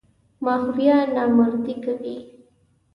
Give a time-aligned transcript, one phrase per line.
[0.43, 2.15] ماهویه نامردي کوي.